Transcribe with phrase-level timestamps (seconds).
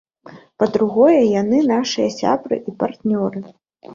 [0.61, 3.39] Па-другое, яны нашыя сябры і партнёры.